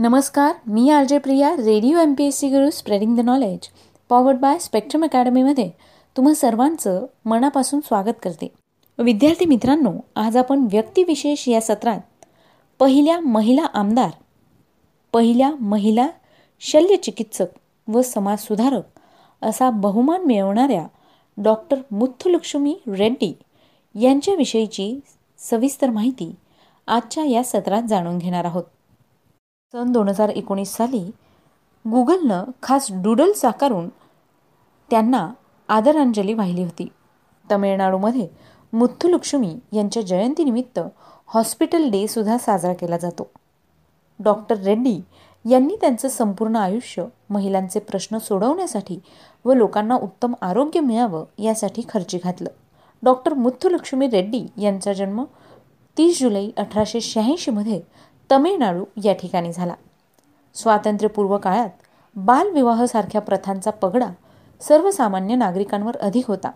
नमस्कार 0.00 0.52
मी 0.66 0.90
R 0.90 1.04
J 1.04 1.18
Priya 1.18 1.50
radio 1.56 1.98
M 1.98 2.14
P 2.14 2.24
S 2.24 2.36
C 2.38 2.48
Guru 2.48 2.70
spreading 2.70 3.16
the 3.16 3.20
knowledge 3.20 3.68
powered 4.08 4.38
by 4.38 4.58
Spectrum 4.58 5.04
अकॅडमीमध्ये 5.04 5.70
तुम्हा 6.16 6.34
सर्वांचं 6.34 7.06
मनापासून 7.24 7.80
स्वागत 7.80 8.20
करते. 8.22 8.48
विद्यार्थी 8.98 9.44
मित्रांनो 9.44 9.92
आज 10.16 10.36
आपण 10.36 10.66
व्यक्तिविशेष 10.72 11.48
या 11.48 11.60
सत्रात 11.60 12.26
पहिल्या 12.78 13.20
महिला 13.20 13.62
आमदार 13.62 14.10
पहिल्या 15.12 15.50
महिला 15.60 16.08
शल्यचिकित्सक 16.60 17.58
व 17.88 18.02
समाजसुधारक 18.02 18.84
असा 19.42 19.70
बहुमान 19.70 20.24
मिळवणाऱ्या 20.24 20.86
डॉक्टर 21.36 21.76
मुथुलक्ष्मी 21.90 22.78
रेड्डी 22.86 23.36
यांच्याविषयीची 23.94 25.00
सविस्तर 25.38 25.90
माहिती 25.90 26.34
आजच्या 26.86 27.24
या 27.24 27.44
सत्रात 27.44 27.82
जाणून 27.82 28.18
घेणार 28.18 28.44
आहोत. 28.44 28.64
सन 29.74 29.90
दोन 29.92 30.08
हजार 30.08 30.28
एकोणीस 30.28 30.70
साली 30.76 31.00
गुगलनं 31.84 32.44
खास 32.62 32.86
डुडल 33.02 33.32
साकारून 33.32 33.88
त्यांना 34.90 35.26
आदरांजली 35.68 36.34
वाहिली 36.34 36.62
होती. 36.64 36.86
तमिळनाडूमध्ये 37.50 38.26
मुथुलक्ष्मी 38.72 39.54
यांच्या 39.72 40.02
जयंतीनिमित्त 40.02 40.80
हॉस्पिटल 41.28 41.88
डे 41.90 42.06
सुद्धा 42.08 42.38
साजरा 42.38 42.72
केला 42.72 42.96
जातो. 42.96 43.28
डॉक्टर 44.20 44.56
रेड्डी 44.56 45.00
यांनी 45.44 45.76
त्यांचं 45.76 46.08
संपूर्ण 46.08 46.56
आयुष्य 46.56 47.04
महिलांचे 47.30 47.80
प्रश्न 47.80 48.18
सोडवण्यासाठी 48.18 48.98
व 49.44 49.52
लोकांना 49.52 49.96
उत्तम 49.96 50.34
आरोग्य 50.42 50.80
मिळावं 50.80 51.24
यासाठी 51.38 51.82
खर्ची 51.88 52.18
घातलं. 52.24 52.50
डॉक्टर 53.02 53.34
मुथुलक्ष्मी 53.34 54.08
रेड्डी 54.08 54.46
यांचा 54.58 54.92
जन्म 54.92 55.24
तीस 55.96 56.20
जुलै 56.20 56.48
अठराशे 56.56 57.00
शहाऐंशीमध्ये 57.00 57.80
तमिळनाडू 58.30 58.84
या 59.04 59.12
ठिकाणी 59.12 59.52
झाला. 59.52 59.74
स्वातंत्र्यपूर्व 60.54 61.38
काळात 61.38 61.68
बालविवाहासारख्या 62.16 63.20
प्रथांचा 63.20 63.70
पगडा 63.70 64.08
सर्वसामान्य 64.60 65.34
नागरिकांवर 65.34 65.96
अधिक 65.96 66.28
होता. 66.28 66.50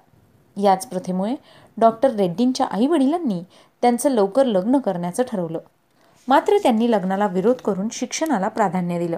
याच 0.63 0.87
प्रथेमुळे 0.87 1.35
डॉक्टर 1.77 2.11
रेड्डींच्या 2.11 2.67
आईवडिलांनी 2.67 3.43
त्यांचं 3.83 4.11
लवकर 4.11 4.45
लग्न 4.45 4.79
करण्याचं 4.79 5.23
ठरवलं. 5.23 5.59
मात्र 6.29 6.57
त्यांनी 6.63 6.91
लग्नाला 6.91 7.27
विरोध 7.27 7.57
करून 7.57 7.89
शिक्षणाला 7.93 8.49
प्राधान्य 8.49 8.99
दिलं. 8.99 9.17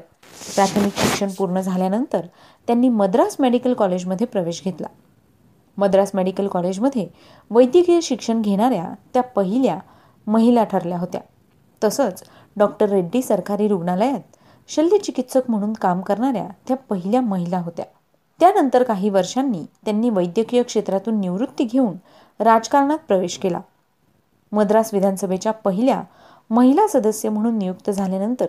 प्राथमिक 0.54 0.92
शिक्षण 0.96 1.28
पूर्ण 1.28 1.60
झाल्यानंतर 1.60 2.26
त्यांनी 2.66 2.88
मद्रास 2.88 3.36
मेडिकल 3.38 3.74
कॉलेजमध्ये 3.74 4.26
प्रवेश 4.26 4.62
घेतला. 4.64 4.86
मद्रास 5.76 6.10
मेडिकल 6.14 6.46
कॉलेजमध्ये 6.48 7.08
वैद्यकीय 7.50 8.00
शिक्षण 8.00 8.42
घेणाऱ्या 8.42 8.94
त्या 9.14 9.22
पहिल्या 9.22 9.78
महिला 10.26 10.64
ठरल्या 10.64 10.98
होत्या. 10.98 11.20
तसंच 11.84 12.22
डॉक्टर 12.56 12.88
रेड्डी 12.88 13.22
सरकारी 13.22 13.68
रुग्णालयात 13.68 14.20
शल्यचिकित्सक 14.68 15.42
म्हणून 15.48 15.72
काम 15.72 16.00
करणाऱ्या 16.00 16.48
त्या 16.68 16.76
पहिल्या 16.76 17.20
महिला 17.20 17.58
होत्या. 17.58 17.84
त्यानंतर 18.40 18.82
काही 18.82 19.08
वर्षांनी 19.10 19.64
त्यांनी 19.84 20.10
वैद्यकीय 20.10 20.62
क्षेत्रातून 20.62 21.20
निवृत्ती 21.20 21.64
घेऊन 21.64 21.96
राजकारणात 22.42 22.98
प्रवेश 23.08 23.38
केला. 23.38 23.60
मद्रास 24.52 24.94
विधानसभेच्या 24.94 25.52
पहिल्या 25.52 26.02
महिला 26.50 26.86
सदस्य 26.88 27.28
म्हणून 27.28 27.58
नियुक्त 27.58 27.90
झाल्यानंतर 27.90 28.46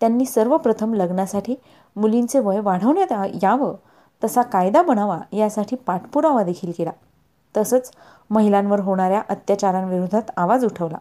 त्यांनी 0.00 0.24
सर्वप्रथम 0.24 0.94
लग्नासाठी 0.94 1.54
मुलींचे 1.96 2.38
वय 2.38 2.60
वाढवण्यात 2.60 3.12
यावं 3.42 3.74
तसा 4.24 4.42
कायदा 4.42 4.82
बनावा 4.82 5.20
यासाठी 5.32 5.76
पाठपुरावा 5.76 6.42
देखील 6.42 6.72
केला. 6.78 6.90
तसंच 7.56 7.90
महिलांवर 8.30 8.80
होणाऱ्या 8.80 9.22
अत्याचारांविरोधात 9.28 10.22
आवाज 10.36 10.64
उठवला. 10.64 10.98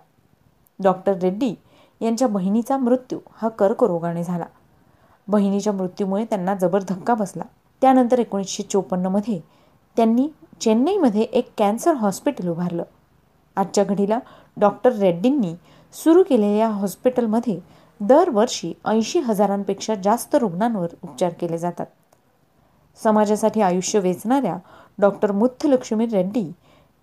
डॉक्टर 0.83 1.13
रेड्डी 1.13 1.55
यांच्या 2.01 2.27
बहिणीचा 2.27 2.77
मृत्यू 2.77 3.19
हा 3.31 3.49
कर्करोगाने 3.49 4.23
झाला. 4.23 4.45
बहिणीच्या 5.27 5.73
मृत्यूमुळे 5.73 6.25
त्यांना 6.25 6.55
जबर 6.55 6.83
धक्का 6.89 7.13
बसला. 7.13 7.43
त्यानंतर 7.81 8.19
एकोणीसशे 8.19 8.63
चोपन्नमध्ये 8.63 9.39
त्यांनी 9.97 10.27
चेन्नईमध्ये 10.61 11.21
एक 11.21 11.49
कॅन्सर 11.57 11.93
हॉस्पिटल 11.93 12.47
उभारलं. 12.47 12.83
आजच्या 13.57 13.83
घडीला 13.83 14.19
डॉक्टर 14.57 14.91
रेड्डींनी 14.91 15.53
सुरू 15.93 16.23
केलेल्या 16.23 16.67
हॉस्पिटलमध्ये 16.67 17.59
दरवर्षी 17.99 18.73
ऐंशी 18.85 19.19
हजारांपेक्षा 19.19 19.95
जास्त 19.95 20.35
रुग्णांवर 20.35 20.87
उपचार 21.03 21.33
केले 21.33 21.57
जातात. 21.57 21.85
समाजासाठी 23.03 23.61
आयुष्य 23.61 23.99
वेचणाऱ्या 23.99 24.57
डॉक्टर 24.99 25.31
मुथलक्ष्मी 25.31 26.05
रेड्डी 26.05 26.51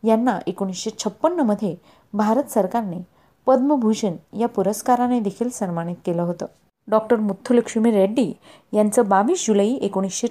यांना 0.03 0.39
एकोणीसशे 0.47 0.91
छप्पन्नमध्ये 0.99 1.75
भारत 2.13 2.45
सरकारने 2.45 2.99
पद्मभूषण 3.47 4.39
या 4.39 4.49
पुरस्काराने 4.49 5.21
देखील 5.21 5.49
सन्मानित 5.49 5.97
केलं 6.07 6.23
होतं. 6.23 6.47
डॉक्टर 6.89 7.17
मुथुलक्ष्मी 7.17 7.91
रेड्डी 7.91 8.33
यांचं 8.73 9.09
बावीस 9.09 9.47
जुलै 9.47 9.67
एकोणीसशे 9.67 10.29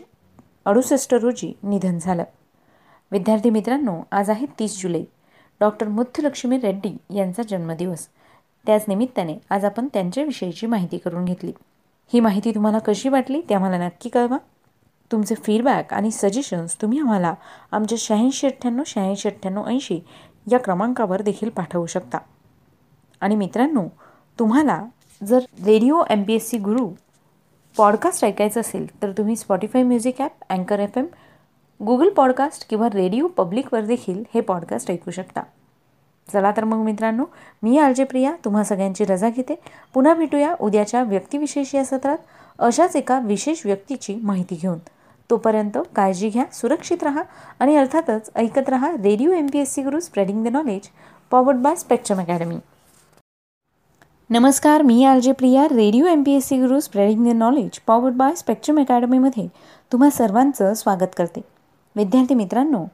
अडुसष्ट 0.66 1.13
रोजी 1.13 1.57
निधन 1.63 1.97
झालं. 1.97 2.23
विद्यार्थी 3.11 3.49
मित्रांनो 3.49 4.01
आज 4.11 4.29
आहे 4.29 4.45
तीस 4.59 4.81
जुलै. 4.81 5.03
डॉक्टर 5.59 5.88
मुथुलक्ष्मी 5.88 6.57
रेड्डी 6.57 6.97
यांचा 7.16 7.44
जन्मदिवस. 7.44 8.07
त्याच 8.66 8.85
निमित्ताने 8.88 9.38
आज 9.49 9.66
आपण 9.66 9.88
त्यांच्याविषयीची 9.93 10.67
माहिती 10.67 10.97
करून 10.97 11.25
घेतली. 11.25 11.51
ही 12.13 12.19
माहिती 12.19 12.51
तुम्हाला 12.55 12.79
कशी 12.79 13.09
वाटली 13.09 13.41
ते 13.49 13.53
आम्हाला 13.53 13.85
नक्की 13.85 14.09
कळवा. 14.09 14.38
तुमचे 15.11 15.35
फीडबॅक 15.35 15.93
आणि 15.93 16.11
सजेशन्स 16.11 16.81
तुम्ही 16.81 16.99
आम्हाला 16.99 17.33
आमच्या 17.72 17.97
शहाऐंशी 18.01 18.47
अठ्ठ्याण्णव 18.47 18.83
शहाऐंशी 18.85 19.29
अठ्ठ्याण्णव 19.29 19.67
ऐंशी 19.67 19.99
या 20.51 20.59
क्रमांकावर 20.59 21.22
देखील 21.22 21.49
पाठवू 21.49 21.85
शकता. 21.85 22.17
आणि 23.22 23.36
मित्रांनो 23.36 23.88
तुम्हाला 24.40 24.84
जर 25.22 25.40
radio 25.66 26.04
M 26.09 26.24
P 26.24 26.34
S 26.34 26.50
C 26.50 26.58
Guru 26.58 26.88
podcast 27.78 28.26
ऐकायचं 28.26 28.62
असेल 28.62 29.02
तर 29.02 29.12
तुम्ही 29.12 29.36
स्पॉटीफाय 29.36 29.84
म्युझिक 29.84 30.22
ॲप 30.22 30.32
अँकर 30.50 30.80
एफ 30.80 30.98
एम 30.98 31.06
गुगल 31.80 32.09
पॉडकास्ट 32.09 32.70
किंवा 32.70 32.88
रेडिओ 32.94 33.28
पब्लिकवर 33.28 33.86
देखील 33.86 34.24
हे 34.34 34.42
पॉडकास्ट 34.42 34.92
ऐकू 34.92 35.12
शकता. 35.12 35.42
चला 36.34 36.52
तर 36.58 36.64
मग 36.64 36.78
मित्रांनो 36.78 37.26
मी 37.64 37.78
आरजे 37.78 38.04
प्रिया 38.04 38.36
तुम्हा 38.46 38.64
सगळ्यांची 38.64 39.06
रजा 39.06 39.30
घेते. 39.30 39.56
पुन्हा 39.94 40.14
भेटूया 40.14 40.56
उद्याच्या 40.59 41.03
व्यक्तिविशेष 41.03 41.76
या 41.76 41.86
सत्रात. 41.86 42.18
अशाच 42.59 42.96
एका 42.96 43.20
विशेष 43.20 43.66
व्यक्तीची 43.66 44.16
माहिती 44.16 44.56
घेऊन. 44.56 44.78
तोपर्यंत 45.30 45.78
काळजी 45.96 46.30
घ्या 46.30 46.46
सुरक्षित 46.53 47.03
राहा 47.03 47.24
आणि 47.59 47.76
अर्थातच 47.76 48.30
ऐकत 48.36 48.70
राहा 48.70 48.92
radio 48.92 49.32
M 49.32 49.48
P 49.48 49.59
S 49.59 49.74
C 49.74 49.82
Guru 49.82 50.00
spreading 50.00 50.44
the 50.44 50.48
knowledge 50.48 50.90
powered 51.32 51.58
by 51.58 51.76
Spectrum 51.76 52.20
Academy 52.20 52.58
नमस्कार 54.31 54.81
मी 54.81 55.03
R 55.03 55.19
J 55.19 55.31
Priya 55.31 55.66
radio 55.66 56.06
M 56.06 56.24
P 56.24 56.31
S 56.31 56.46
C 56.47 56.58
Guru 56.58 56.80
spreading 56.80 57.25
the 57.25 57.34
knowledge 57.36 57.80
powered 57.88 58.14
by 58.14 58.36
Spectrum 58.36 58.80
अकॅडमीमध्ये 58.80 59.47
तुम्हा 59.92 60.09
सर्वांचं 60.09 60.74
स्वागत 60.74 61.16
करते. 61.18 61.42
विद्यार्थी 61.96 62.36
मित्रांनो 62.36 62.86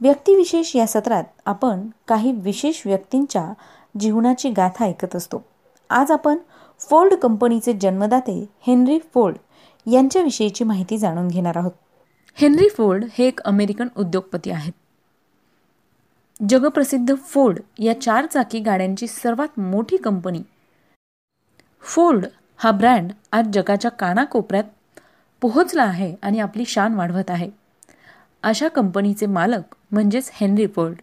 व्यक्तिविशेष 0.00 0.76
या 0.76 0.86
सत्रात 0.86 1.24
आपण 1.46 1.86
काही 2.08 2.32
विशेष 2.32 2.82
व्यक्तींच्या 2.86 3.52
जीवनाची 4.00 4.50
गाथा 4.50 4.84
ऐकत 4.84 5.16
असतो. 5.16 5.44
आज 5.90 6.10
आपण 6.10 6.38
फोल्ड 6.80 7.14
कंपनीचे 7.14 7.72
जन्मदाते 7.72 8.46
हेनरी 8.66 8.98
फोल्ड 9.14 9.36
यांच्याविषयीची 9.92 10.64
माहिती 10.64 10.98
जाणून 10.98 11.28
घेणार 11.28 11.56
आहोत. 11.56 11.72
हेनरी 12.34 12.68
फोल्ड 12.68 13.04
हे 13.18 13.26
एक 13.26 13.40
अमेरिकन 13.40 13.88
उद्योगपती 13.96 14.50
आहेत. 14.50 14.72
जगप्रसिद्ध 16.48 17.14
फोर्ड 17.16 17.58
या 17.78 18.00
चार 18.00 18.26
चाकी 18.26 18.58
गाड्यांची 18.58 19.06
सर्वात 19.06 19.60
मोठी 19.60 19.96
कंपनी 19.96 20.42
फोर्ड 21.84 22.26
हा 22.56 22.70
ब्रँड 22.70 23.12
आज 23.32 23.46
जगाच्या 23.52 23.90
कानाकोपऱ्यात 23.90 24.64
पोहोचला 25.40 25.82
आहे 25.82 26.14
आणि 26.22 26.38
आपली 26.38 26.64
शान 26.66 26.94
वाढवत 26.94 27.30
आहे. 27.30 27.50
अशा 28.42 28.68
कंपनीचे 28.68 29.26
मालक 29.26 29.74
म्हणजेच 29.90 30.30
हेनरी 30.34 30.66
फोर्ड. 30.66 30.94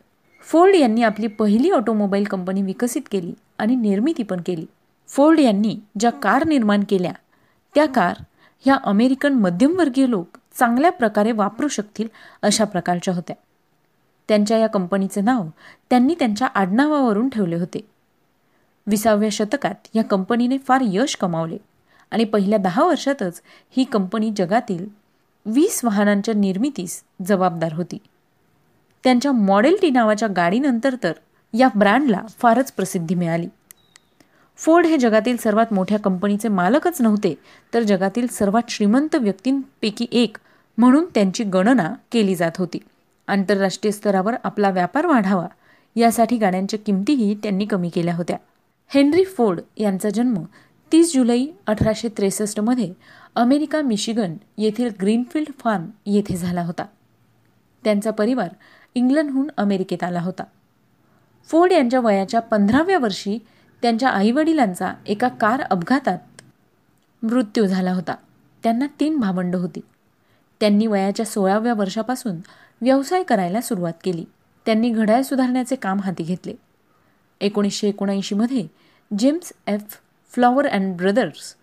फोर्ड 0.42 0.76
यांनी 0.76 1.04
आपली 1.04 1.28
पहिली 1.28 1.70
ऑटोमोबाईल 1.70 2.24
कंपनी 2.24 2.62
विकसित 2.62 3.02
केली 3.12 3.34
आणि 3.58 3.76
निर्मिती 3.76 4.24
पण 4.24 4.42
केली. 4.46 4.66
फोर्ड 5.08 5.40
यांनी 5.40 5.80
ज्या 6.00 6.12
कार 6.12 6.48
निर्माण 6.48 6.84
केल्या 6.90 7.14
त्या 7.76 7.86
कार 7.86 8.16
ह्या 8.60 8.78
अमेरिकन 8.84 9.34
मध्यमवर्गीय 9.34 10.08
लोक 10.08 10.38
चांगल्या 10.60 10.92
प्रकारे 10.92 11.32
वापरू 11.32 11.68
शकतील 11.68 12.08
अशा 12.42 12.66
प्रकारच्या 12.66 13.14
होत्या. 13.14 13.36
त्यांच्या 14.28 14.58
या 14.58 14.68
कंपनीचे 14.68 15.22
नाव 15.22 15.48
त्यांनी 15.90 16.16
त्यांच्या 16.20 16.48
आडनावावरून 16.48 17.30
ठेवले 17.30 17.56
होते. 17.56 17.80
विसाव्या 18.88 19.30
शतकात 19.30 19.76
या 19.94 20.04
कंपनीने 20.04 20.58
फार 20.58 20.84
यश 20.84 21.16
कमावले. 21.16 21.58
आणि 22.12 22.24
पहिल्या 22.24 22.60
दहा 22.60 22.84
वर्षातच 22.84 23.42
ही 23.78 23.84
कंपनी 23.84 24.32
जगातील 24.38 24.88
वीस 25.46 25.86
वाहनांच्या 25.86 26.34
निर्मितीस 26.34 27.04
जबाबदार 27.28 27.74
होती. 27.74 27.98
त्यांच्या 29.04 29.32
मॉडेल 29.32 29.76
टी 29.82 29.90
नावाच्या 29.90 30.30
गाडीनंतर 30.36 30.96
तर 31.04 31.12
या 31.54 31.68
ब्रँडला 31.76 32.22
फारच 32.40 32.72
प्रसिद्धी 32.72 33.16
मिळाली. 33.16 33.48
फोर्ड 34.58 34.86
हे 34.86 34.98
जगातील 34.98 35.38
सर्वात 35.38 35.74
मोठ्या 35.74 36.00
कंपनीचे 36.00 36.48
मालकच 36.48 37.02
नव्हते 37.02 37.36
तर 37.74 37.84
जगातील 37.84 38.28
सर्वात 38.28 38.70
श्रीमंत 38.70 39.16
व्यक्तींपैकी 39.16 40.08
एक 40.12 40.38
म्हणून 40.78 41.06
त्यांची 41.16 41.44
गणना 41.44 41.94
केली 42.12 42.36
जात 42.36 42.52
होती. 42.58 42.78
आंतरराष्ट्रीय 43.28 43.92
स्तरावर 43.92 44.34
आपला 44.44 44.70
व्यापार 44.70 45.06
वाढावा 45.06 45.48
यासाठी 45.96 46.38
गाड्यांच्या 46.38 46.80
किमतीही 46.80 47.36
त्यांनी 47.36 47.66
कमी 47.66 47.90
केल्या 47.90 48.16
होत्या. 48.16 48.38
हेनरी 48.92 49.24
फोर्ड 49.24 49.60
यांचा 49.78 50.10
जन्म 50.10 50.44
तीस 50.92 51.14
जुलै 51.14 51.46
अठराशे 51.68 52.10
त्रेसष्टमध्ये 52.10 52.94
अमेरिका 53.36 53.82
मिशिगन 53.82 54.34
येथील 54.58 54.90
ग्रीनफील्ड 55.02 55.48
फार्म 55.60 55.86
येथे 56.06 56.36
झाला 56.36 56.62
होता. 56.62 56.86
त्यांचा 57.84 58.12
परिवार 58.12 58.50
इंग्लंडहून 58.96 59.50
अमेरिकेत 59.58 60.04
आला 60.04 60.22
होता. 60.22 60.44
फोर्ड 61.48 61.72
यांच्या 61.72 62.00
वयाच्या 62.00 62.40
पंधराव्या 62.40 62.98
वर्षी 62.98 63.40
त्यांच्या 63.82 64.10
आईवडिलांचा 64.10 64.94
एका 65.08 65.28
कार 65.28 65.62
अपघातात 65.62 66.20
मृत्यू 67.24 67.66
झाला 67.66 67.94
होता. 67.94 68.16
त्यांना 68.64 68.86
तीन 69.00 69.18
भावंड 69.18 69.56
होती. 69.56 69.80
त्यांनी 70.60 70.88
वयाच्या 70.88 71.26
सोळाव्या 71.26 71.74
वर्षापासून 71.74 72.36
व्यवसाय 72.82 73.24
करायला 73.24 73.62
सुरुवात 73.62 73.94
केली. 74.04 74.26
त्यांनी 74.66 74.90
घड्याळ 74.90 75.22
सुधारण्याचे 75.22 75.76
काम 75.76 76.00
हाती 76.00 76.24
घेतले. 76.24 76.54
एकोणीसशे 77.42 77.88
एकोणऐंशीमध्ये 77.88 78.68
James 79.20 79.54
F. 79.68 79.98
Flower 80.34 80.68
and 80.68 80.96
Brothers 80.96 81.56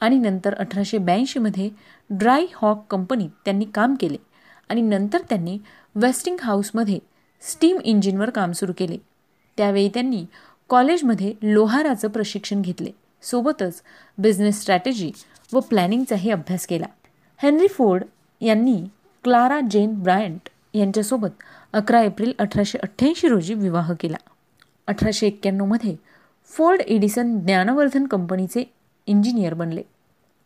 आणि 0.00 0.18
नंतर 0.18 0.54
अठराशे 0.54 0.98
ब्याऐंशीमध्ये 0.98 1.70
ड्राय 2.10 2.46
हॉक 2.54 2.84
कंपनीत 2.90 3.30
त्यांनी 3.44 3.64
काम 3.74 3.94
केले 3.94 4.16
आणि 4.68 4.80
नंतर 4.80 5.18
त्यांनी 5.28 5.58
वेस्टिंग 5.94 6.36
हाऊसमध्ये 6.42 6.98
स्टीम 7.42 7.78
इंजिनवर 7.84 8.30
काम 8.30 8.52
सुरू 8.52 8.72
केले. 8.78 8.96
त्यावेळी 9.56 9.88
त्यांनी 9.88 10.24
कॉलेजमध्ये 10.68 11.32
लोहाराचं 11.42 12.08
प्रशिक्षण 12.08 12.62
घेतले. 12.62 12.90
सोबतच 13.22 13.82
बिझनेस 14.18 14.60
स्ट्रॅटेजी 14.60 15.12
व 15.52 15.60
प्लॅनिंगचाही 15.60 16.30
अभ्यास 16.30 16.66
केला. 16.66 16.86
हेनरी 17.42 17.68
फोर्ड 17.68 18.04
यांनी 18.40 18.84
क्लारा 19.24 19.60
जेन 19.70 19.94
ब्रायंट 19.94 20.48
यांच्यासोबत 20.74 21.42
अकरा 21.72 22.02
एप्रिल 22.02 22.32
अठराशे 22.38 22.78
अठ्ठ्याऐंशी 22.78 23.28
रोजी 23.28 23.54
विवाह 23.54 23.92
केला. 24.00 24.16
अठराशे 24.86 25.26
एक्क्याण्णवमध्ये 25.26 25.96
फोर्ड 26.44 26.80
एडिसन 26.80 27.38
ज्ञानवर्धन 27.38 28.06
कंपनीचे 28.06 28.64
इंजिनियर 29.06 29.54
बनले. 29.54 29.82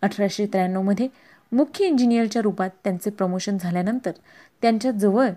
अठराशे 0.03 0.47
त्र्याण्णवमध्ये 0.47 1.09
मुख्य 1.53 1.87
इंजिनियरच्या 1.87 2.43
रूपात 2.43 2.71
त्यांचे 2.85 3.11
प्रमोशन 3.11 3.59
झाल्यानंतर 3.59 4.11
त्यांच्याजवळ 4.63 5.29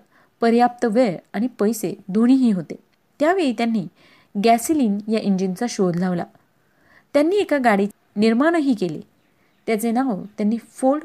पर्याप्त 0.41 0.85
वेळ 0.85 1.17
आणि 1.33 1.47
पैसे 1.47 1.95
दोन्हीही 2.07 2.51
होते. 2.51 2.75
त्यावेळी 3.19 3.51
त्यांनी 3.51 3.87
गॅसिलिन 4.43 4.97
या 5.07 5.19
इंजिनचा 5.19 5.65
शोध 5.69 5.95
लावला. 5.95 6.23
त्यांनी 7.13 7.35
एका 7.35 7.57
गाडी 7.57 7.87
निर्माणही 8.15 8.73
केले. 8.73 9.01
त्याचे 9.67 9.91
नाव 9.91 10.23
त्यांनी 10.37 10.57
फोर्ड 10.57 11.03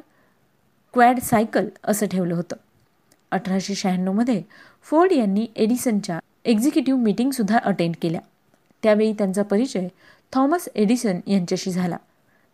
क्वॅड 0.92 1.18
सायकल 1.18 1.68
असं 1.84 2.06
ठेवलं 2.06 2.34
होतं. 2.34 2.56
अठराशे 3.30 3.74
शहाण्णवमध्ये 3.74 4.42
फोर्ड 4.82 5.12
यांनी 5.12 5.46
एडिसनच्या 5.56 6.18
एक्झिक्युटिव्ह 6.46 7.00
मीटिंगसुद्धा 7.00 7.58
अटेंड 7.58 7.94
केल्या. 8.02 8.20
त्यावेळी 8.82 9.12
त्यांचा 9.12 9.42
परिचय 9.42 9.88
थॉमस 10.32 10.68
एडिसन 10.74 11.20
यांच्याशी 11.26 11.70
झाला. 11.70 11.96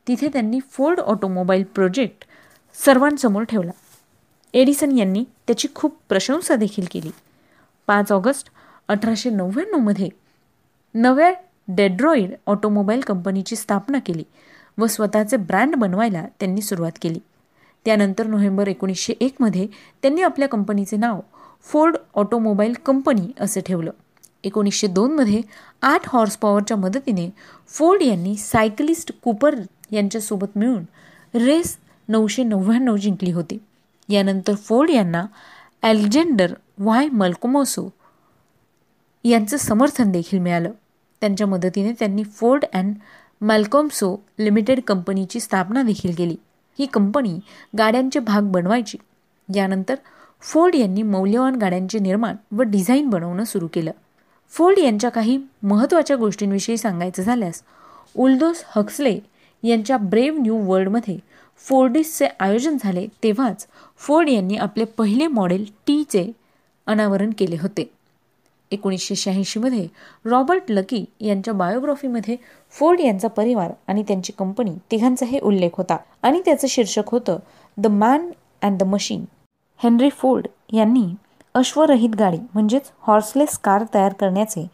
तिथे 0.09 0.29
त्यांनी 0.29 0.61
फोर्ड 0.71 1.01
ऑटोमोबाईल 1.01 1.65
प्रोजेक्ट 1.65 2.25
सर्वांसमोर 2.85 3.43
ठेवला. 3.43 3.71
एडिसन 4.55 4.99
यांनी 4.99 5.25
त्याची 5.47 5.69
खूप 5.75 5.97
प्रशंसा 6.09 6.55
देखील 6.55 6.87
केली. 6.91 7.11
पाच 7.87 8.13
ऑगस्ट 8.13 8.49
अठराशे 8.89 9.31
नव्याण्णवमध्ये 9.31 10.09
नव्या 10.95 11.33
डेड्रॉईड 11.69 12.31
ऑटोमोबाईल 12.47 13.01
कंपनीची 13.01 13.57
स्थापना 13.57 13.99
केली 13.99 14.25
व 14.79 14.87
स्वतःचे 14.87 15.37
ब्रँड 15.37 15.77
बनवायला 15.77 16.27
त्यांनी 16.41 16.63
सुरुवात 16.63 16.93
केली. 17.03 17.19
त्यानंतर 17.85 18.27
नोव्हेंबर 18.27 18.69
एकोणीसशे 18.69 19.13
एकमध्ये 19.21 19.67
त्यांनी 20.03 20.23
आपल्या 20.23 20.49
कंपनीचे 20.49 20.97
नाव 20.97 21.21
फोर्ड 21.63 21.97
ऑटोमोबाईल 22.15 22.73
कंपनी 22.87 23.33
असं 23.41 23.61
ठेवलं. 23.67 23.91
एकोणीसशे 24.45 24.87
दोनमध्ये 24.87 25.41
आठ 25.83 26.01
हॉर्स 26.09 26.37
पॉवरच्या 26.37 26.77
मदतीने 26.77 27.31
फोर्ड 27.69 28.03
यांनी 28.03 28.37
सायकलिस्ट 28.37 29.13
कुपर 29.23 29.55
यांच्यासोबत 29.91 30.47
मिळून 30.57 30.85
रेस 31.35 31.77
नऊशे 32.09 32.45
नव्याण्णव 32.45 32.97
जिंकली 32.97 33.33
होती. 33.33 33.59
यानंतर 34.09 34.55
फोर्ड 34.55 34.91
यांना 34.91 35.27
अलेक्झांडर 35.83 36.55
वाय 36.79 37.09
मल्कोमोसो 37.09 37.89
यांचं 39.25 39.57
समर्थन 39.57 40.13
देखील 40.13 40.39
मिळालं. 40.39 40.71
त्यांच्या 41.21 41.47
मदतीने 41.47 41.93
त्यांनी 41.93 42.25
फोर्ड 42.25 42.65
अँड 42.75 42.95
मॅल्कॉम्सो 43.41 44.17
लिमिटेड 44.39 44.81
कंपनीची 44.87 45.41
स्थापना 45.41 45.83
देखील 45.83 46.15
केली. 46.15 46.37
ही 46.79 46.87
कंपनी 46.87 47.39
गाड्यांचे 47.79 48.19
भाग 48.19 48.43
बनवायची. 48.43 48.99
यानंतर 49.55 49.95
फोर्ड 50.43 50.75
यांनी 50.75 51.03
मौल्यवान 51.03 51.57
गाड्यांचे 51.57 51.99
निर्माण 51.99 52.37
व 52.53 52.63
डिझाईन 52.63 53.09
बनवणं 53.11 53.45
सुरू 53.45 53.67
केलं. 53.73 53.91
फोर्ड 54.53 54.79
यांच्या 54.79 55.11
काही 55.11 55.39
महत्त्वाच्या 55.63 56.17
गोष्टींविषयी 56.17 56.77
सांगायचं 56.77 57.23
झाल्यास 57.23 57.63
उल्दोस 58.15 58.63
हक्सले 58.77 59.19
यांच्या 59.63 59.97
ब्रेव 59.97 60.39
न्यू 60.39 60.57
वर्ल्डमध्ये 60.67 61.17
फोर्डिसचे 61.67 62.29
आयोजन 62.41 62.77
झाले 62.83 63.07
तेव्हाच 63.23 63.67
फोर्ड 64.01 64.29
यांनी 64.29 64.57
आपले 64.57 64.85
पहिले 64.99 65.27
मॉडेल 65.27 65.65
टीचे 65.87 66.31
अनावरण 66.87 67.31
केले 67.39 67.57
होते. 67.57 67.85
एकोणीसशे 68.71 69.15
शहाऐंशीमध्ये 69.15 69.87
रॉबर्ट 70.25 70.71
लकी 70.71 71.05
यांच्या 71.21 71.55
बायोग्राफीमध्ये 71.55 72.37
फोर्ड 72.75 73.01
यांचा 73.01 73.29
परिवार 73.29 73.71
आणि 73.87 74.03
त्यांची 74.09 74.33
कंपनी 74.39 74.75
तिघांचाही 74.91 75.39
उल्लेख 75.41 75.71
होता 75.73 75.97
आणि 76.23 76.41
त्याचं 76.45 76.69
शीर्षक 76.69 77.11
होतं 77.11 77.39
the 77.77 77.87
man 77.87 78.31
and 78.63 78.79
the 78.79 78.83
machine. 78.83 79.25
Henry 79.83 80.09
Ford 80.11 80.47
यांनी 80.73 81.05
अश्वरहित 81.55 82.11
गाडी 82.19 82.37
म्हणजेच 82.55 82.91
हॉर्सलेस 83.01 83.59
कार 83.59 83.85
तयार 83.95 84.13
करण्याचे 84.13 84.67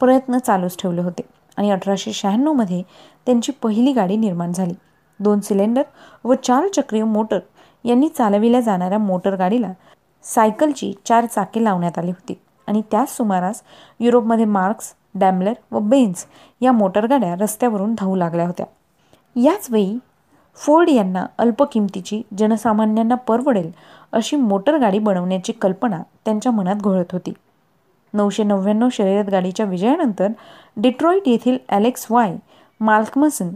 प्रयत्न 0.00 0.38
चालूच 0.38 0.76
ठेवले 0.78 1.00
होते 1.00 1.22
आणि 1.56 1.70
अठराशे 1.70 2.12
शहाण्णवमध्ये 2.12 2.82
त्यांची 3.26 3.52
पहिली 3.52 3.92
गाडी 3.92 4.16
निर्माण 4.16 4.52
झाली. 4.52 4.74
दोन 5.20 5.40
सिलेंडर 5.40 5.82
व 6.24 6.34
चार 6.34 6.66
चक्रीय 6.68 7.04
मोटर 7.04 7.38
यांनी 7.84 8.08
चालविल्या 8.08 8.60
जाणाऱ्या 8.60 8.98
मोटर 8.98 9.36
गाडीला 9.36 9.72
सायकलची 10.24 10.92
चार 11.06 11.26
चाके 11.26 11.64
लावण्यात 11.64 11.98
आली 11.98 12.10
होती 12.10 12.38
आणि 12.66 12.82
त्याच 12.90 13.16
सुमारास 13.16 13.62
युरोपमध्ये 14.00 14.44
मार्क्स 14.44 14.92
डॅमलर 15.14 15.52
व 15.70 15.78
बेन्स 15.78 16.26
या 16.60 16.72
मोटरगाड्या 16.72 17.34
रस्त्यावरून 17.34 17.94
धावू 17.98 18.16
लागल्या 18.16 18.46
होत्या. 18.46 18.66
याच 19.40 19.66
वेळी 19.70 19.98
फोर्ड 20.58 20.88
यांना 20.88 21.26
अल्प 21.38 21.62
किमतीची 21.62 22.22
जनसामान्यांना 22.38 23.14
परवडेल 23.14 23.70
अशी 24.12 24.36
मोटरगाडी 24.36 24.98
बनवण्याची 24.98 25.52
कल्पना 25.52 26.02
त्यांच्या 26.24 26.52
मनात 26.52 26.76
घोळत 26.76 27.12
होती. 27.12 27.32
नऊशे 28.14 28.42
नव्याण्णव 28.42 28.88
शर्यत 28.92 29.24
गाडीच्या 29.24 29.66
विजयानंतर 29.66 30.28
डिट्रॉईट 30.76 31.22
येथील 31.26 31.58
ॲलेक्स 31.68 32.06
वाय 32.10 32.36
माल्कमसन 32.80 33.48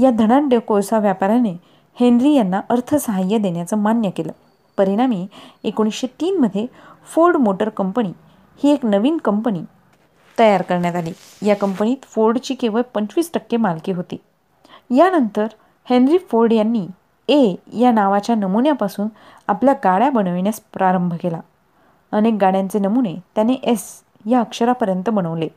या 0.00 0.10
धनाढ्य 0.10 0.58
कोळसा 0.58 0.98
व्यापाऱ्याने 0.98 1.54
हेनरी 2.00 2.32
यांना 2.34 2.60
अर्थसहाय्य 2.68 3.38
देण्याचं 3.38 3.76
मान्य 3.76 4.10
केलं. 4.10 4.32
परिणामी 4.78 5.26
एकोणीसशे 5.64 6.06
तीनमध्ये 6.06 6.66
फोर्ड 7.14 7.36
मोटर 7.36 7.68
कंपनी 7.68 8.12
ही 8.62 8.72
एक 8.72 8.86
नवीन 8.86 9.16
कंपनी 9.16 9.60
तयार 10.38 10.62
करण्यात 10.62 10.96
आली. 10.96 11.12
या 11.42 11.56
कंपनीत 11.56 12.04
फोर्डची 12.04 12.54
केवळ 12.54 12.82
पंचवीस 12.94 13.30
टक्के 13.34 13.56
मालकी 13.56 13.92
होती. 13.92 14.16
यानंतर 14.90 15.46
हेनरी 15.90 16.18
फोर्ड 16.18 16.52
यांनी 16.52 16.86
ए 17.28 17.54
या 17.78 17.90
नावाच्या 17.92 18.34
नमुन्यापासून 18.34 19.08
आपल्या 19.48 19.74
गाड्या 19.84 20.10
बनविण्यास 20.10 20.60
प्रारंभ 20.74 21.14
केला. 21.14 21.40
अनेक 22.12 22.34
गाड्यांचे 22.40 22.78
नमुने 22.78 23.14
त्याने 23.34 23.52
एस 23.52 24.02
या 24.26 24.40
अक्षरापर्यंत 24.40 25.10
बनवले. 25.10 25.48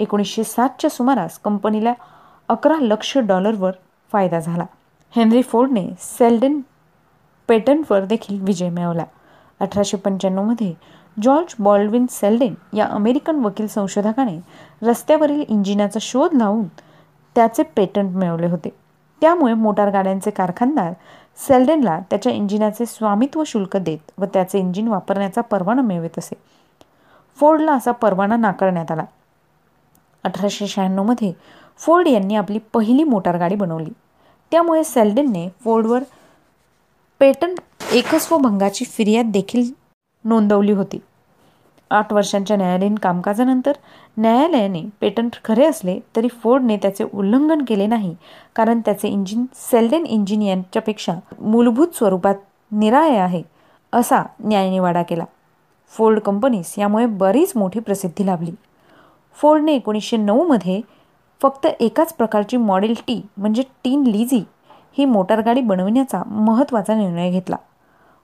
एकोणीसशे 0.00 0.44
सातच्या 0.44 0.90
सुमारास 0.90 1.38
कंपनीला 1.38 1.92
अकरा 2.48 2.74
लक्ष 2.80 3.18
डॉलरवर 3.18 3.72
फायदा 4.12 4.40
झाला. 4.40 4.66
हेनरी 5.16 5.42
फोर्डने 5.42 5.88
सेल्डन 6.00 6.60
पेटंटवर 7.48 8.04
देखील 8.04 8.40
विजय 8.40 8.68
मिळवला. 8.68 9.04
अठराशे 9.60 9.96
पंच्याण्णवमध्ये 9.96 10.72
जॉर्ज 11.22 11.54
बॉल्डविन 11.58 12.06
सेल्डेन 12.10 12.54
या 12.76 12.86
अमेरिकन 12.86 13.44
वकील 13.44 13.66
संशोधकाने 13.66 14.38
रस्त्यावरील 14.82 15.44
इंजिनाचा 15.48 15.98
शोध 16.02 16.34
लावून 16.34 16.64
त्याचे 17.34 17.62
पेटंट 17.62 18.16
मिळवले 18.16 18.46
होते. 18.46 18.83
त्यामुळे 19.20 19.54
मोटार 19.54 19.90
गाड्यांचे 19.90 20.30
कारखानदार 20.30 20.92
सेल्डेनला 21.48 22.00
त्याच्या 22.10 22.32
इंजिनाचे 22.32 22.86
स्वामित्व 22.86 23.44
शुल्क 23.46 23.76
देत 23.76 24.10
व 24.18 24.24
त्याचे 24.24 24.58
इंजिन 24.58 24.88
वापरण्याचा 24.88 25.40
परवाना 25.40 25.82
मिळवित 25.82 26.18
असे. 26.18 26.34
फोर्डला 27.36 27.72
असा 27.72 27.90
परवाना 27.90 28.36
नाकारण्यात 28.36 28.90
आला. 28.90 29.04
अठराशे 30.24 30.66
शहाण्णवमध्ये 30.66 31.32
फोर्ड 31.78 32.08
यांनी 32.08 32.34
आपली 32.34 32.58
पहिली 32.72 33.04
मोटार 33.04 33.38
गाडी 33.38 33.54
बनवली. 33.54 33.90
त्यामुळे 34.50 34.84
सेल्डेनने 34.84 35.48
फोर्डवर 35.64 36.02
पेटंट 37.20 37.58
एकस्व 37.92 38.36
भंगाची 38.36 38.84
फिर्याद 38.84 39.26
देखील 39.26 39.72
नोंदवली 40.24 40.72
होती. 40.72 40.98
आठ 41.90 42.12
वर्षांच्या 42.12 42.56
न्यायालयीन 42.56 42.94
कामकाजानंतर 42.94 43.72
न्यायालयाने 44.18 44.82
पेटंट 45.00 45.36
खरे 45.44 45.66
असले 45.66 45.98
तरी 46.16 46.28
फोर्डने 46.42 46.76
त्याचे 46.76 47.04
उल्लंघन 47.04 47.64
केले 47.68 47.86
नाही 47.86 48.14
कारण 48.56 48.80
त्याचे 48.80 49.08
इंजिन 49.08 49.44
सेल्डेन 49.70 50.06
इंजिन 50.06 50.42
यांच्यापेक्षा 50.42 51.14
मूलभूत 51.40 51.94
स्वरूपात 51.94 52.34
निराळे 52.72 53.16
आहे 53.16 53.42
असा 53.92 54.22
न्यायनिवाडा 54.40 55.02
केला. 55.02 55.24
फोर्ड 55.94 56.18
कंपनीस 56.18 56.74
यामुळे 56.78 57.06
बरीच 57.06 57.52
मोठी 57.56 57.80
प्रसिद्धी 57.80 58.26
लाभली. 58.26 58.52
फोर्डने 59.38 59.74
एकोणीसशे 59.74 60.16
नऊमध्ये 60.16 60.80
फक्त 61.40 61.66
एकाच 61.80 62.12
प्रकारची 62.14 62.56
मॉडेल 62.56 62.94
टी 63.06 63.20
म्हणजे 63.36 63.62
टीन 63.84 64.02
लिझी 64.06 64.42
ही 64.98 65.04
मोटारगाडी 65.04 65.60
बनविण्याचा 65.60 66.22
महत्त्वाचा 66.26 66.94
निर्णय 66.94 67.30
घेतला. 67.30 67.56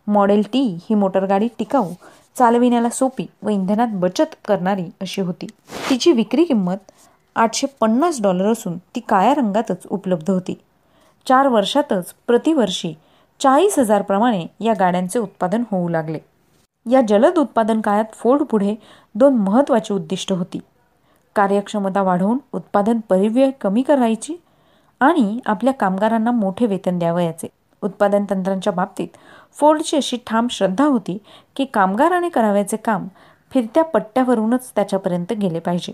मॉडेल 0.07 0.43
टी 0.53 0.63
ही 0.83 0.95
मोटारगाडी 0.95 1.49
टिकाऊ 1.59 1.93
चालविण्याला 2.39 2.89
सोपी 2.89 3.27
व 3.43 3.49
इंधनात 3.49 3.89
बचत 3.93 4.35
करणारी 4.45 4.85
अशी 5.01 5.21
होती. 5.21 5.47
तिची 5.91 6.13
विक्री 6.13 6.45
किंमत 6.45 6.91
आठशे 7.37 7.67
पन्नास 7.81 8.23
डॉलर 8.23 8.53
असून 8.53 8.79
ती 8.79 9.01
काळ्या 9.01 9.35
रंगातच 9.35 9.87
उपलब्ध 9.91 10.31
होती. 10.31 10.55
चार 11.27 11.49
वर्षातच 11.49 12.15
प्रतिवर्षी 12.27 12.95
चाळीस 13.41 13.79
हजारप्रमाणे 13.79 14.47
या 14.61 14.73
गाड्यांचे 14.79 15.19
उत्पादन 15.19 15.63
होऊ 15.71 15.89
लागले. 15.89 16.19
या 16.91 17.01
जलद 17.09 17.39
उत्पादन 17.39 17.81
काळात 17.81 18.05
फोर्ड 18.13 18.43
पुढे 18.43 18.75
दोन 19.15 19.35
महत्त्वाची 19.35 19.95
उद्दिष्ट 19.95 20.33
होती. 20.33 20.59
कार्यक्षमता 21.37 22.03
वाढवून 22.03 22.39
उत्पादन 22.53 23.01
परिव्यय 23.09 23.51
कमी 23.51 23.83
करायची 23.83 24.37
आणि 25.01 25.41
आपल्या 25.47 25.73
कामगारांना 25.73 26.31
मोठे 26.31 26.67
वेतन 26.67 26.99
द्यावयाचे. 26.99 27.49
उत्पादन 27.83 28.25
तंत्रांच्या 28.31 28.73
बाबतीत 28.73 29.09
फोर्डची 29.57 29.97
अशी 29.97 30.17
ठाम 30.27 30.47
श्रद्धा 30.51 30.85
होती 30.85 31.19
की 31.57 31.65
कामगाराने 31.65 32.29
करावयाचे 32.29 32.77
काम 32.77 33.07
फिरत्या 33.53 33.83
पट्ट्यावरूनच 33.85 34.71
त्याच्यापर्यंत 34.75 35.33
गेले 35.33 35.59
पाहिजे. 35.59 35.93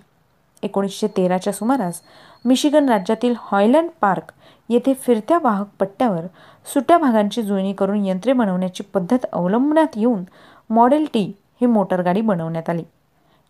एकोणीसशे 0.62 1.06
तेराच्या 1.06 1.52
सुमारास 1.52 2.00
मिशिगन 2.44 2.88
राज्यातील 2.88 3.34
हॉयलँड 3.38 3.90
पार्क 4.00 4.32
येथे 4.68 4.94
फिरत्या 4.94 5.38
वाहक 5.42 5.66
पट्ट्यावर 5.80 6.26
सुट्या 6.72 6.98
भागांची 6.98 7.42
जुळणी 7.42 7.72
करून 7.72 8.04
यंत्रे 8.06 8.32
बनवण्याची 8.32 8.82
पद्धत 8.82 9.26
अवलंबण्यात 9.32 9.96
येऊन 9.96 10.24
मॉडेल 10.70 11.06
टी 11.14 11.24
ही 11.60 11.66
मोटरगाडी 11.66 12.20
बनवण्यात 12.20 12.70
आली. 12.70 12.82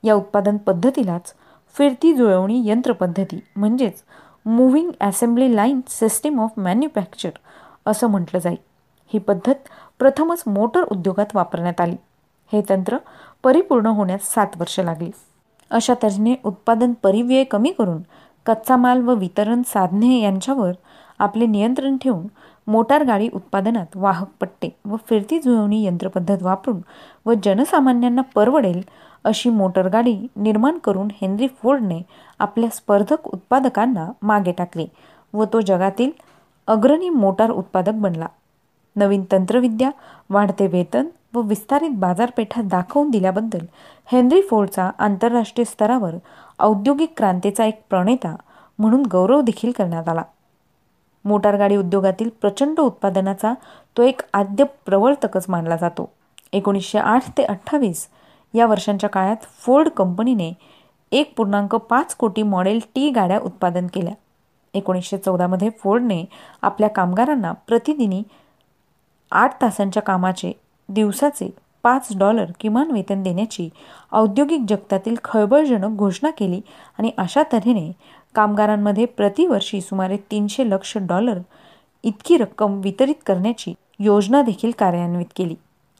या 0.05 0.15
उत्पादन 0.15 0.57
पद्धतीलाच 0.57 1.33
फिरती 1.75 2.15
जुळवणी 2.15 2.63
यंत्रपद्धती 2.65 3.41
म्हणजेच 3.57 4.03
moving 4.47 4.91
assembly 5.01 5.55
line 5.57 5.81
system 5.89 6.41
of 6.41 6.51
manufacture 6.57 7.31
असं 7.87 8.07
म्हटलं 8.07 8.39
जाईल 8.39 8.57
ही 9.13 9.19
पद्धत 9.19 9.69
प्रथमच 9.99 10.43
मोटर 10.47 10.83
उद्योगात 10.83 11.35
वापरण्यात 11.35 11.81
आली. 11.81 11.97
हे 12.53 12.61
तंत्र 12.69 12.97
परिपूर्ण 13.43 13.87
होण्यास 13.87 14.33
सात 14.35 14.57
वर्ष 14.57 14.79
लागली. 14.81 15.11
अशा 15.71 15.95
तऱ्हेने 16.03 16.35
उत्पादन 16.45 16.93
परिव्यय 16.93 17.45
कमी 17.45 17.71
करून 17.71 18.03
कच्चा 18.47 18.77
माल 18.77 19.01
व 19.03 19.15
वितरण 19.15 19.63
साधने 19.67 20.19
यांच्यावर 20.19 20.73
आपले 21.19 21.47
नियंत्रण 21.47 21.97
ठेवून 21.97 22.27
मोटार 22.67 23.05
गाडी 23.05 23.29
उत्पादनात 23.35 23.97
वाहक 23.97 24.29
पट्टे 24.41 24.69
व 24.85 24.97
फिरती 25.09 25.39
जुळवणी 25.39 25.85
यंत्रपद्धत 25.85 26.43
वापरून 26.43 26.81
व 27.27 27.33
जनसामान्यांना 27.43 28.23
परवडेल 28.35 28.81
अशी 29.25 29.51
मोटरगाडी 29.51 30.17
निर्माण 30.37 30.79
करून 30.79 31.09
हेनरी 31.21 31.47
फोर्डने 31.63 32.01
आपल्या 32.39 32.69
स्पर्धक 32.73 33.27
उत्पादकांना 33.27 34.11
मागे 34.23 34.53
टाकले 34.53 34.87
व 35.33 35.45
तो 35.45 35.61
जगातील 35.61 36.11
अग्रणी 36.67 37.09
मोटार 37.09 37.51
उत्पादक 37.51 37.93
बनला. 37.93 38.27
नवीन 38.97 39.25
तंत्रविद्या 39.33 39.91
वाढते 40.31 40.67
वेतन 40.67 41.07
व 41.35 41.41
विस्तारित 41.41 41.91
बाजारपेठा 41.91 42.63
दाखवून 42.63 43.11
दिल्याबद्दल 43.11 43.65
हेनरी 44.13 44.41
फोर्डचा 44.43 44.91
आंतरराष्ट्रीय 44.99 45.65
स्तरावर 45.65 46.15
औद्योगिक 46.59 47.13
क्रांतीचा 47.17 47.65
एक 47.65 47.81
प्रणेता 47.91 48.35
म्हणून 48.79 49.03
गौरव 49.13 49.41
देखील 49.41 49.73
करण्यात 49.73 50.09
आला. 50.09 50.23
मोटारगाडी 51.25 51.77
उद्योगातील 51.77 52.29
प्रचंड 52.41 52.81
उत्पादनाचा 52.81 53.53
तो 53.97 54.03
एक 54.03 54.21
आद्य 54.35 54.65
प्रवर्तकच 54.87 55.45
मानला 55.49 55.77
जातो. 55.77 56.09
एकोणीसशे 56.53 56.99
आठ 56.99 57.31
ते 57.39 57.43
अठ्ठावीस 57.43 58.07
या 58.55 58.67
वर्षांच्या 58.67 59.11
काळात 59.11 59.45
फोर्ड 59.61 59.89
कंपनीने 59.89 60.53
एक 61.13 61.33
पूर्णांक 61.37 61.75
पाच 61.75 62.15
कोटी 62.15 62.43
मॉडेल 62.43 62.79
टी 62.95 63.11
गाड्या 63.11 63.39
उत्पादन 63.39 63.87
केल्या. 63.87 64.15
एकोणीसशे 64.75 65.19
चौदामध्ये 65.19 65.71
फोर्डने 65.71 66.25
आपल्या 66.63 66.89
कामगारांना 66.89 67.53
प्रतिदिनी 67.67 68.23
आठ 69.33 69.61
तासांच्या 69.63 70.03
कामाचे 70.03 70.53
दिवसाचे 70.89 71.49
पाच 71.83 72.09
डॉलर 72.17 72.51
किमान 72.61 72.91
वेतन 72.91 73.23
देण्याची 73.23 73.69
औद्योगिक 74.13 74.61
जगतातील 74.69 75.15
खळबळजनक 75.25 75.97
घोषणा 75.97 76.31
केली 76.31 76.61
आणि 76.99 77.11
अशा 77.19 77.43
तऱ्हेने 77.53 77.91
कामगारांमध्ये 78.35 79.05
प्रतिवर्षी 79.07 79.81
सुमारे 79.81 80.17
तीनशे 80.31 80.69
लक्ष 80.71 80.97
डॉलर 80.99 81.39
इतकी 82.05 82.37
रक्कम 82.37 82.81
वितरित 82.81 83.15
करण्याची 83.27 83.75
योजना 83.99 84.43
देखील 84.43 84.71
कार्यान्वित 84.79 85.27
केली. 85.37 85.55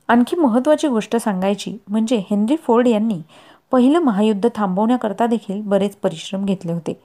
आणखी 0.09 0.37
महत्त्वाची 0.37 0.89
गोष्ट 0.89 1.17
सांगायची 1.17 1.77
म्हणजे 1.89 2.17
हेनरी 2.31 2.57
फोर्ड 2.57 2.89
यांनी 2.89 3.21
पहिलं 3.73 3.99
महायुद्ध 3.99 4.49
थांबवण्याकरता 4.55 5.27
देखील 5.27 5.61
बरेच 5.61 5.97
परिश्रम 5.97 6.45
घेतले 6.45 6.73
होते. 6.73 7.01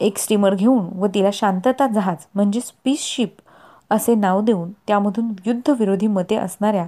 एक 0.00 0.18
स्टीमर 0.18 0.54
घेऊन 0.54 0.86
व 0.98 1.06
तिला 1.06 1.30
शांतता 1.32 1.86
जहाज 1.86 2.26
म्हणजे 2.34 2.60
पीस 2.84 3.00
शिप 3.00 3.36
असे 3.90 4.14
नाव 4.14 4.40
देऊन 4.40 4.70
त्यामधून 4.86 5.32
युद्धविरोधी 5.46 6.06
मते 6.06 6.36
असणाऱ्या 6.36 6.86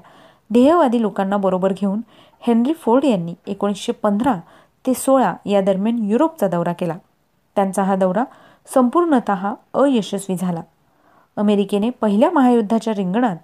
ध्येयवादी 0.53 1.01
लोकांना 1.03 1.37
बरोबर 1.37 1.73
घेऊन 1.73 2.01
हेनरी 2.43 2.73
फोर्ड 2.73 3.05
यांनी 3.05 3.35
एकोणीसशे 3.47 3.93
पंधरा 3.93 4.35
ते 4.87 4.95
सोळा 4.95 5.33
या 5.47 5.61
दरम्यान 5.61 5.99
युरोपचा 6.11 6.49
दौरा 6.49 6.73
केला. 6.73 6.97
त्यांचा 7.57 7.83
हा 7.83 7.97
दौरा 7.97 8.25
संपूर्णत 8.75 9.31
अयशस्वी 9.31 10.37
झाला. 10.37 10.63
अमेरिकेने 11.37 11.91
पहिल्या 11.91 12.31
महायुद्धाच्या 12.31 12.95
रिंगणात 12.95 13.37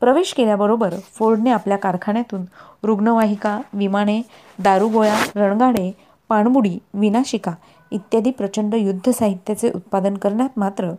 प्रवेश 0.00 0.32
केल्याबरोबर 0.34 0.94
फोर्डने 1.12 1.50
आपल्या 1.50 1.76
कारखान्यातून 1.76 2.44
रुग्णवाहिका 2.82 3.60
विमाने 3.72 4.20
दारुगोळ्या 4.58 5.16
रणगाडे 5.36 5.90
पाणबुडी 6.28 6.78
विनाशिका 6.94 7.52
इत्यादी 7.92 8.30
प्रचंड 8.30 8.74
युद्ध 8.74 9.10
साहित्याचे 9.10 9.70
उत्पादन 9.74 10.14
करण्यात 10.14 10.58
मात्र 10.58 10.90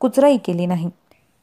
कुचराई 0.00 0.36
केली 0.36 0.66
नाही. 0.66 0.90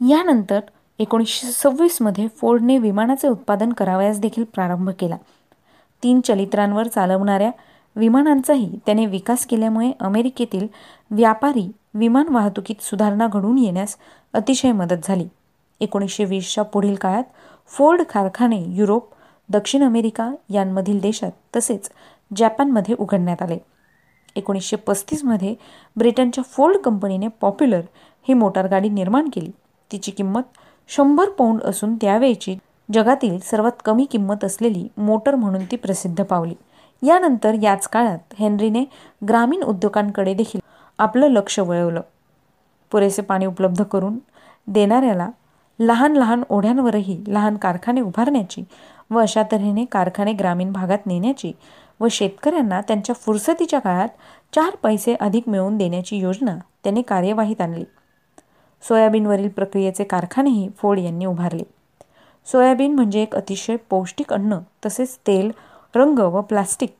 यानंतर 0.02 0.60
एकोणीसशे 1.00 1.48
सव्वीसमध्ये 1.48 2.28
फोर्डने 2.28 2.78
विमानाचे 2.78 3.28
उत्पादन 3.28 3.74
करावयास 3.74 4.20
देखील 4.20 4.44
प्रारंभ 4.44 4.90
केला. 4.90 5.18
तीन 6.04 6.22
चलित्रांवर 6.22 6.88
चालवणाऱ्या 6.88 7.52
विमानांचाही 7.96 8.80
त्याने 8.86 9.06
विकास 9.06 9.46
केल्यामुळे 9.46 9.92
अमेरिकेतील 10.00 10.68
व्यापारी 11.12 11.72
विमान 11.94 12.28
वाहतुकीत 12.30 12.84
सुधारणा 12.84 13.28
घडून 13.28 13.58
येण्यास 13.58 13.98
अतिशय 14.34 14.72
मदत 14.72 14.96
झाली. 15.04 15.28
एकोणीसशे 15.80 16.26
वीसच्या 16.26 16.64
पुढील 16.64 16.96
काळात 16.96 17.24
फोर्ड 17.68 18.02
कारखाने 18.02 18.64
युरोप 18.68 19.10
दक्षिण 19.50 19.84
अमेरिका 19.84 20.32
यांमधील 20.50 21.00
देशात 21.00 21.32
तसेच 21.56 21.90
जपानमध्ये 22.38 22.96
उघडण्यात 23.00 23.42
आले. 23.42 23.58
एकोणीसशे 24.36 24.76
पस्तीसमध्ये 24.76 25.56
ब्रिटनच्या 25.98 26.44
फोर्ड 26.44 26.78
कंपनीने 26.78 27.28
पॉप्युलर 27.28 27.82
ही 28.28 28.34
मोटारगाडी 28.34 28.90
निर्माण 28.90 29.30
केली. 29.34 29.52
तिची 29.92 30.12
किंमत 30.12 30.58
शंभर 30.88 31.30
पौंड 31.30 31.62
असून 31.62 31.96
त्यावेळची 31.96 32.58
जगातील 32.94 33.40
सर्वात 33.40 33.82
कमी 33.86 34.06
किंमत 34.06 34.44
असलेली 34.44 34.88
मोटर 34.98 35.36
म्हणून 35.36 35.64
ती 35.72 35.76
प्रसिद्ध 35.76 36.24
पावली. 36.24 36.54
यानंतर 37.02 37.56
याच 37.62 37.88
काळात 37.88 38.34
हेनरीने 38.40 38.84
ग्रामीण 39.30 39.64
उद्योगांकडे 39.64 40.34
देखील 40.34 40.60
आपलं 41.00 41.28
लक्ष 41.28 41.60
वळवलं. 41.60 42.02
पुरेसे 42.92 43.22
पाणी 43.22 43.46
उपलब्ध 43.46 43.84
करून 43.84 44.18
देणाऱ्याला 44.68 45.30
लहान 45.80 46.16
लहान 46.16 46.44
ओढ्यांवरही 46.50 47.24
लहान 47.28 47.58
कारखाने 47.58 48.02
उभारण्याची 48.02 48.64
व 49.12 49.20
अशा 49.20 49.44
तऱ्हेने 49.52 49.86
कारखाने 49.86 50.34
ग्रामीण 50.34 50.72
भागात 50.72 51.06
नेण्याची 51.06 51.52
व 52.00 52.08
शेतकऱ्यांना 52.12 52.82
त्यांच्या 52.82 53.16
फुरसतीच्या 53.16 53.80
काळात 53.80 54.10
चार 54.56 54.76
पैसे 54.76 55.16
अधिक 55.20 55.50
मिळवून 55.50 55.78
देण्याची 55.78 56.18
योजना 56.18 56.58
त्याने 56.84 57.02
कार्यवाहीत 57.02 57.62
आणली. 57.62 57.84
सोयाबीनवरील 58.84 59.48
प्रक्रियेचे 59.50 60.04
कारखानेही 60.04 60.68
फोड 60.78 61.00
यांनी 61.00 61.26
उभारले. 61.26 61.64
सोयाबीन 62.48 62.94
म्हणजे 62.96 63.22
एक 63.22 63.36
अतिशय 63.36 63.76
पौष्टिक 63.90 64.34
अन्न 64.34 64.58
तसेच 64.86 65.18
तेल 65.28 65.52
रंग 65.96 66.20
व 66.20 66.42
प्लास्टिक 66.42 66.94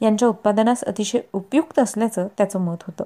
यांच्या 0.00 0.28
उत्पादनास 0.28 0.84
अतिशय 0.84 1.20
उपयुक्त 1.32 1.78
असल्याचं 1.78 2.26
त्याचं 2.38 2.60
मत 2.60 2.82
होतं. 2.86 3.04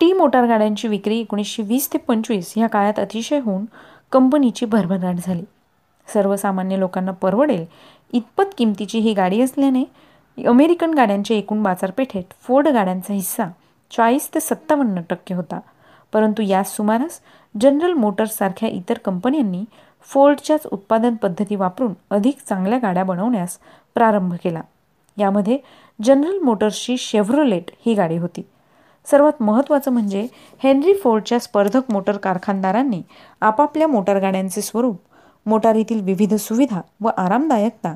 टी 0.00 0.12
मोटार 0.12 0.46
गाड्यांची 0.46 0.88
विक्री 0.88 1.18
एकोणीसशे 1.20 1.62
वीस 1.62 1.92
ते 1.92 1.98
पंचवीस 1.98 2.52
ह्या 2.56 2.66
काळात 2.68 2.98
अतिशय 3.00 3.40
होऊन 3.40 3.64
कंपनीची 4.12 4.66
भरभराट 4.66 5.16
झाली. 5.16 5.44
सर्वसामान्य 6.08 6.78
लोकांना 6.78 7.12
परवडेल 7.12 7.64
इतपत 8.12 8.54
किमतीची 8.58 8.98
ही 8.98 9.12
गाडी 9.12 9.40
असल्याने 9.42 9.84
अमेरिकन 10.38 10.94
गाड्यांच्या 10.94 11.36
एकूण 11.36 11.62
बाजारपेठेत 11.62 12.34
फोर्ड 12.40 12.68
गाड्यांचा 12.68 13.14
हिस्सा 13.14 13.46
चाळीस 13.90 14.28
ते 14.34 14.40
सत्तावन्न 14.40 15.00
टक्के 15.10 15.34
होता. 15.34 15.58
परंतु 16.12 16.42
याच 16.42 16.76
सुमारास 16.76 17.20
जनरल 17.60 17.92
मोटर्ससारख्या 17.92 18.68
इतर 18.68 18.98
कंपन्यांनी 18.98 19.64
फोर्डच्याच 20.02 20.66
उत्पादन 20.66 21.14
पद्धती 21.14 21.56
वापरून 21.56 21.92
अधिक 22.10 22.38
चांगल्या 22.48 22.78
गाड्या 22.78 23.04
बनवण्यास 23.04 23.58
प्रारंभ 23.94 24.34
केला. 24.44 24.60
यामध्ये 25.16 25.58
जनरल 26.02 26.38
मोटर्सची 26.38 26.96
शेव्हरोलेट 26.96 27.70
ही 27.86 27.94
गाडी 27.94 28.16
होती. 28.16 28.42
सर्वात 29.06 29.42
महत्त्वाचं 29.42 29.90
म्हणजे 29.90 30.26
हेनरी 30.62 30.94
फोर्डच्या 30.94 31.38
स्पर्धक 31.38 31.90
मोटर 31.90 32.16
कारखानदारांनी 32.16 33.02
आपापल्या 33.40 33.88
मोटारगाड्यांचे 33.88 34.62
स्वरूप 34.62 35.00
मोटारीतील 35.46 36.00
विविध 36.00 36.34
सुविधा 36.34 36.80
व 37.00 37.08
आरामदायकता 37.08 37.94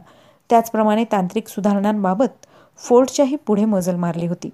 त्याचप्रमाणे 0.50 1.04
तांत्रिक 1.04 1.48
सुधारणांबाबत 1.48 2.46
फोर्डच्याही 2.78 3.36
पुढे 3.36 3.64
मजल 3.64 3.96
मारली 3.96 4.26
होती. 4.26 4.50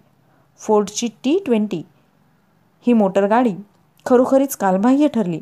फोर्डची 0.58 1.08
टी 1.24 1.42
ट्वेंटी 1.46 1.82
ही 2.86 2.92
मोटरगाडी 2.92 3.54
खरोखरीच 4.06 4.56
कालबाह्य 4.56 5.08
ठरली. 5.08 5.40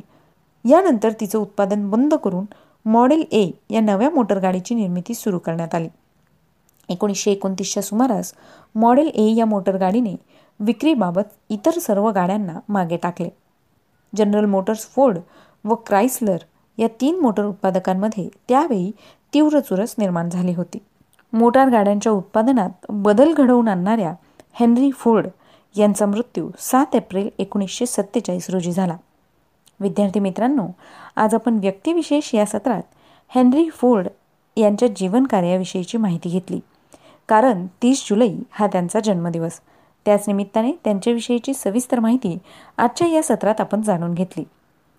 यानंतर 0.65 1.13
तिचं 1.21 1.39
उत्पादन 1.39 1.89
बंद 1.91 2.15
करून 2.15 2.45
मॉडेल 2.85 3.25
ए 3.33 3.51
या 3.71 3.81
नव्या 3.81 4.11
मोटरगाडीची 4.11 4.75
निर्मिती 4.75 5.15
सुरू 5.15 5.39
करण्यात 5.39 5.75
आली. 5.75 5.89
एकोणीसशे 6.89 7.31
एकोणतीसच्या 7.33 7.83
सुमारास 7.83 8.33
मॉडेल 8.75 9.09
ए 9.09 9.29
या 9.35 9.47
मोटरगाडीने 9.47 10.15
विक्रीबाबत 10.61 11.23
इतर 11.51 11.79
सर्व 11.79 12.11
गाड्यांना 12.11 12.59
मागे 12.69 12.97
टाकले. 12.97 13.29
जनरल 14.17 14.45
मोटर्स 14.45 14.87
फोर्ड 14.87 15.19
व 15.65 15.75
क्राइसलर 15.75 16.39
या 16.79 16.89
तीन 17.01 17.21
मोटर 17.21 17.45
उत्पादकांमध्ये 17.45 18.29
त्यावेळी 18.49 18.91
तीव्र 19.35 19.61
चुरस 19.61 19.95
निर्माण 19.99 20.29
झाली 20.29 20.55
होती. 20.55 20.79
मोटार 21.33 21.69
गाड्यांच्या 21.69 22.13
उत्पादनात 22.13 22.87
बदल 22.89 23.33
घडवून 23.33 23.69
आणणाऱ्या 23.69 24.15
हेनरी 24.53 24.91
फोर्ड 24.91 25.27
यांचा 25.77 26.07
मृत्यू 26.07 26.51
सात 26.59 26.95
एप्रिल 26.95 27.29
एकोणीसशे 27.39 27.87
सत्तेचाळीस 27.87 28.51
रोजी 28.51 28.73
झाला. 28.73 28.97
विद्यार्थी 29.81 30.21
मित्रांनो 30.21 30.67
आज 31.17 31.35
आपण 31.35 31.59
व्यक्तिविशेष 31.59 32.35
या 32.35 32.47
सत्रात 32.47 32.83
हेनरी 33.29 33.69
फोर्ड 33.71 34.09
यांच्या 34.57 34.89
जीवनकार्याविषयीची 34.89 35.99
माहिती 35.99 36.29
घेतली. 36.29 36.61
कारण 37.29 37.67
तीस 37.83 38.07
जुलै 38.09 38.31
हा 38.51 38.67
त्यांचा 38.67 39.01
जन्मदिवस. 39.01 39.61
त्याच 40.07 40.25
निमित्ताने 40.27 40.73
त्यांच्याविषयीची 40.85 41.55
सविस्तर 41.55 42.01
माहिती 42.01 42.39
आजच्या 42.79 43.09
या 43.09 43.23
सत्रात 43.23 43.61
आपण 43.61 43.83
जाणून 43.83 44.15
घेतली. 44.15 44.45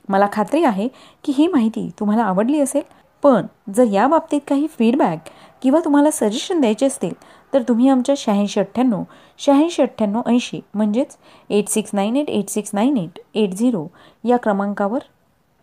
मला 0.10 0.28
खात्री 0.32 0.64
आहे 0.64 0.88
की 1.24 1.34
ही 1.38 1.48
माहिती 1.48 1.90
तुम्हाला 2.00 2.24
आवडली 2.24 2.60
असेल 2.60 2.82
पण 3.24 3.46
जर 3.76 3.84
या 3.84 4.08
बाबतीत 4.08 4.42
काही 4.48 4.68
फीडबॅक 4.68 5.30
किंवा 5.62 5.80
तुम्हाला 5.86 6.12
सजेशन 6.12 6.60
द्यायचे 6.62 6.86
असतील 6.86 7.14
तर 7.54 7.62
तुम्ही 7.62 7.88
आमच्या 7.90 8.16
शहाऐंशी 8.18 8.60
अठ्ठ्याण्णव 8.60 9.04
शहाऐंशी 9.38 9.82
अठ्ठ्याण्णव 9.82 10.22
ऐंशी 10.26 10.60
म्हणजेच 10.74 11.18
eight 11.50 11.70
six 11.70 11.92
nine 11.94 12.16
eight 12.16 12.30
eight 12.30 12.50
six 12.50 12.70
nine 12.74 12.98
eight 12.98 13.20
eight 13.34 13.54
zero 13.54 13.88
या 14.24 14.38
क्रमांकावर 14.38 15.00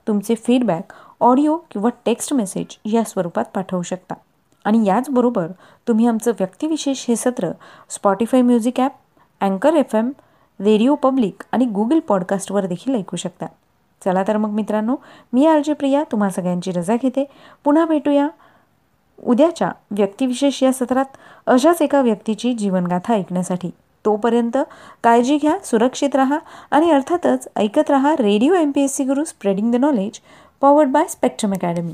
तुमचे 0.09 0.35
फीडबॅक 0.35 0.93
ऑडिओ 1.21 1.57
किंवा 1.57 1.91
टेक्स्ट 2.05 2.35
मेसेज 2.35 2.77
या 2.85 3.05
स्वरूपात 3.05 3.45
पाठवू 3.55 3.83
शकता. 3.83 4.15
आणि 4.65 4.87
याचबरोबर 4.87 5.47
तुम्ही 5.89 6.07
आमचं 6.07 6.31
व्यक्तिविशेष 6.31 7.05
हे 7.09 7.17
सत्र 7.17 7.51
स्पॉटीफाय 7.91 8.43
म्युझिक 8.43 8.81
ॲप 8.81 8.93
अँकर 9.41 9.75
एफ 9.75 9.95
एम 9.95 10.11
रेडिओ 10.61 10.95
पब्लिक 10.95 11.43
आणि 11.53 11.65
गुगल 11.65 12.01
पॉडकास्टवर 12.01 12.67
देखील 12.67 12.95
ऐकू 12.95 13.17
शकता. 13.17 13.47
चला 14.05 14.23
तर 14.29 14.37
मग 14.37 14.51
मित्रांनो 14.51 14.97
मी 15.33 15.47
आरजे 15.47 15.73
प्रिया 15.73 16.03
तुम्हा 16.13 16.31
सगळ्यांची 16.31 16.71
रजा 16.71 16.97
घेते. 17.03 17.25
पुन्हा 17.65 17.85
भेटूया. 17.85 18.29
उद्याच्या 19.23 19.71
व्यक्तिविशेष 19.91 20.63
या 20.63 20.73
सत्रात 20.73 21.17
अशाच 21.47 21.83
एका 21.83 22.01
व्यक्तीची 22.01 22.53
जीवनगाथा 22.55 23.15
ऐकण्यासाठी. 23.15 23.71
तोपर्यंत 24.05 24.59
काळजी 25.03 25.37
घ्या 25.37 25.59
सुरक्षित 25.65 26.17
राहा 26.17 26.39
आणि 26.71 26.91
अर्थातच 26.91 27.49
ऐकत 27.57 27.91
राहा 27.91 28.15
radio 28.19 28.55
M 28.55 28.71
P 28.71 28.83
S 28.83 28.97
C 28.97 29.05
Guru 29.05 29.25
spreading 29.25 29.73
the 29.73 29.77
knowledge 29.77 30.21
powered 30.61 30.89
by 30.89 31.07
Spectrum 31.09 31.53
Academy 31.53 31.93